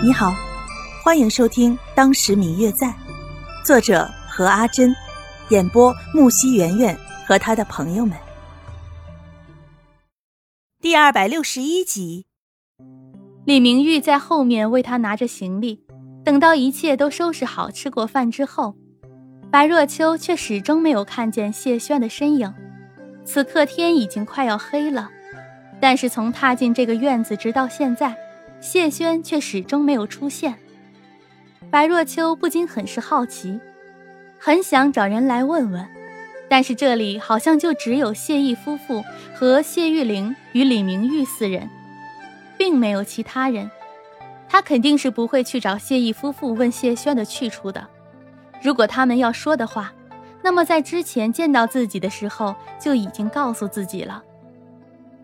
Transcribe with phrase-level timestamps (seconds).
[0.00, 0.32] 你好，
[1.02, 2.86] 欢迎收听《当时明月在》，
[3.64, 4.94] 作者何阿珍，
[5.48, 8.16] 演播木西圆圆和他的朋友们。
[10.80, 12.26] 第二百六十一集，
[13.44, 15.84] 李明玉在后面为他拿着行李，
[16.24, 18.76] 等到一切都收拾好、吃过饭之后，
[19.50, 22.54] 白若秋却始终没有看见谢轩的身影。
[23.24, 25.10] 此刻天已经快要黑了，
[25.80, 28.16] 但是从踏进这个院子直到现在。
[28.60, 30.54] 谢轩却始终没有出现，
[31.70, 33.58] 白若秋不禁很是好奇，
[34.38, 35.86] 很想找人来问问，
[36.48, 39.04] 但是这里好像就只有谢毅夫妇
[39.34, 41.70] 和谢玉玲与李明玉四人，
[42.56, 43.70] 并没有其他人。
[44.48, 47.86] 他肯定是不会去找谢毅夫妇问谢轩的去处的。
[48.62, 49.92] 如果他们要说的话，
[50.42, 54.22] 那么在之前见到自己的时候就已经告诉自己了。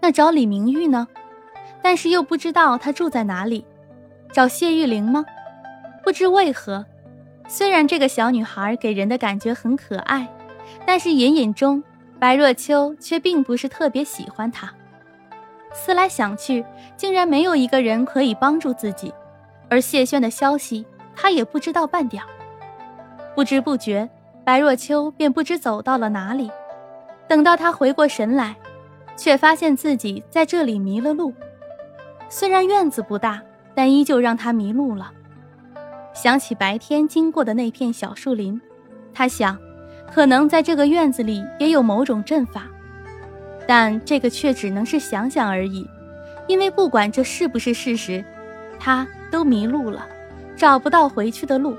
[0.00, 1.08] 那找李明玉呢？
[1.84, 3.62] 但是又不知道他住在哪里，
[4.32, 5.22] 找谢玉玲吗？
[6.02, 6.86] 不知为何，
[7.46, 10.26] 虽然这个小女孩给人的感觉很可爱，
[10.86, 11.84] 但是隐隐中，
[12.18, 14.72] 白若秋却并不是特别喜欢她。
[15.74, 16.64] 思来想去，
[16.96, 19.12] 竟然没有一个人可以帮助自己，
[19.68, 22.22] 而谢轩的消息他也不知道半点。
[23.34, 24.08] 不知不觉，
[24.42, 26.50] 白若秋便不知走到了哪里。
[27.28, 28.56] 等到他回过神来，
[29.18, 31.34] 却发现自己在这里迷了路。
[32.28, 33.40] 虽然院子不大，
[33.74, 35.10] 但依旧让他迷路了。
[36.12, 38.60] 想起白天经过的那片小树林，
[39.12, 39.58] 他想，
[40.12, 42.62] 可能在这个院子里也有某种阵法，
[43.66, 45.88] 但这个却只能是想想而已。
[46.46, 48.24] 因为不管这是不是事实，
[48.78, 50.06] 他都迷路了，
[50.56, 51.76] 找不到回去的路。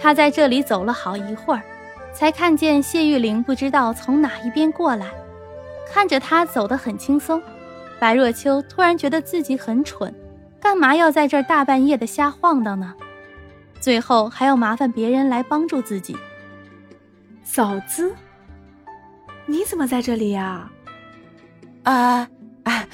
[0.00, 1.62] 他在这里走了好一会儿，
[2.12, 5.06] 才看见谢玉玲不知道从哪一边过来，
[5.88, 7.42] 看着他走得很轻松。
[7.98, 10.14] 白若秋突然觉得自己很蠢，
[10.60, 12.94] 干嘛要在这儿大半夜的瞎晃荡呢？
[13.80, 16.16] 最后还要麻烦别人来帮助自己。
[17.44, 18.14] 嫂子，
[19.46, 20.70] 你怎么在这里呀？
[21.84, 22.28] 啊
[22.64, 22.86] 啊！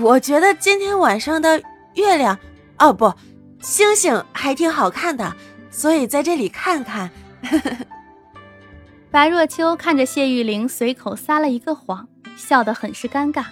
[0.00, 1.62] 我觉得今天晚上的
[1.94, 2.38] 月亮，
[2.78, 3.14] 哦不，
[3.60, 5.34] 星星还挺好看的，
[5.70, 7.10] 所以在这里看看。
[9.10, 13.44] 白若秋看着谢玉玲随口撒了一个谎，笑得很是尴尬。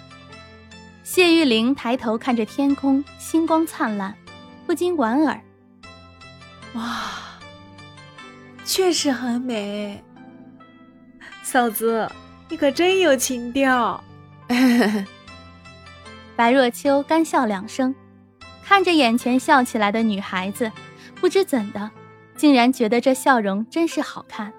[1.05, 4.15] 谢玉玲抬头看着天空，星光灿烂，
[4.65, 5.39] 不禁莞尔
[6.73, 7.11] ：“哇，
[8.65, 10.03] 确实很美。
[11.43, 12.09] 嫂子，
[12.49, 14.03] 你可真有情调。
[16.35, 17.93] ”白若秋干笑两声，
[18.63, 20.71] 看着眼前笑起来的女孩子，
[21.21, 21.91] 不知怎的，
[22.35, 24.51] 竟然觉得这笑容真是好看。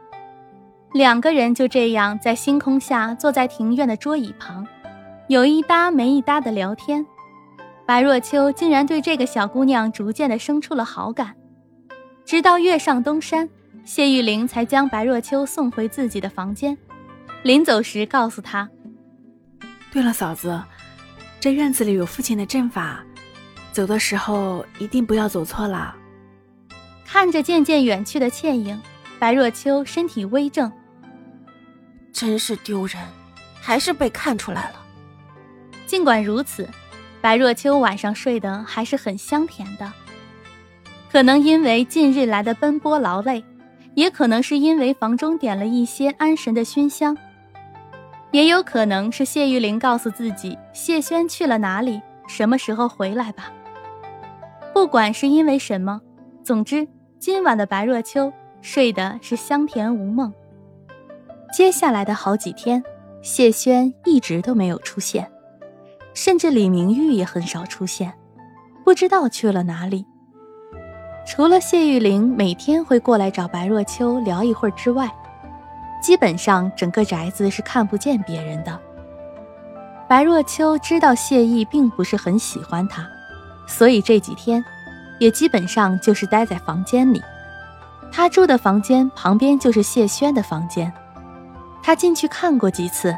[0.92, 4.64] 两个人就这样在星空下坐在庭院的桌椅旁。
[5.28, 7.04] 有一搭没一搭的聊天，
[7.84, 11.34] 白若秋竟然对这个小姑娘逐渐的生出了好感。
[12.25, 13.48] 直到月上东山，
[13.84, 16.78] 谢玉玲才将白若秋送回自己的房间。
[17.42, 18.69] 临走时告诉她
[19.91, 20.62] ：“对了，嫂子，
[21.41, 23.04] 这院子里有父亲的阵法，
[23.72, 25.93] 走的时候一定不要走错了。”
[27.04, 28.81] 看着渐渐远去的倩影，
[29.19, 30.70] 白若秋身体微怔，
[32.12, 33.03] 真是丢人，
[33.60, 34.85] 还是被看出来了。
[35.86, 36.69] 尽管如此，
[37.20, 39.92] 白若秋晚上睡得还是很香甜的。
[41.10, 43.42] 可能因为近日来的奔波劳累，
[43.94, 47.16] 也可能是因为房中点了一些安神的熏香，
[48.32, 53.50] 也有可能是谢玉玲告诉自己谢轩去了哪里，什么时候回来吧。
[54.75, 56.00] 不管是因为什么，
[56.44, 56.86] 总之
[57.19, 58.30] 今晚的白若秋
[58.60, 60.30] 睡的是香甜无梦。
[61.52, 62.82] 接下来的好几天，
[63.22, 65.30] 谢轩一直都没有出现。
[66.16, 68.10] 甚至李明玉也很少出现，
[68.82, 70.06] 不知道去了哪里。
[71.27, 75.12] 除了谢玉玲每天会过来找白若秋聊一会儿之外，
[76.03, 78.81] 基本上整个宅子是看不见别人的。
[80.09, 83.06] 白若秋知道谢意并不是很喜欢他，
[83.69, 84.64] 所以这几天
[85.20, 87.23] 也基本上就是待在房间里。
[88.11, 90.90] 他住的房间旁边就是谢轩的房间，
[91.82, 93.14] 他进去看过几次，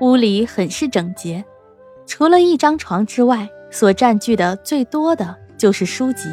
[0.00, 1.44] 屋里很是整洁。
[2.06, 6.28] 除了一张床之外，所占据的最多的就是书籍，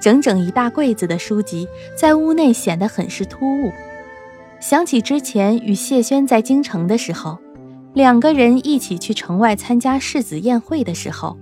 [0.00, 1.66] 整整一大柜子的书籍
[1.96, 3.70] 在屋内显得很是突兀。
[4.60, 7.38] 想起之前与谢轩在京城的时候，
[7.94, 11.38] 两个人一起去城外参加世子宴会的时候，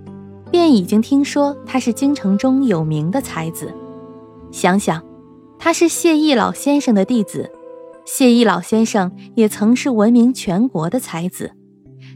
[0.51, 3.73] 便已经听说他是京城中有名的才子。
[4.51, 5.03] 想想，
[5.57, 7.49] 他是谢意老先生的弟子，
[8.05, 11.51] 谢意老先生也曾是闻名全国的才子。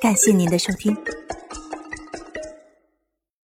[0.00, 0.96] 感谢您的收听。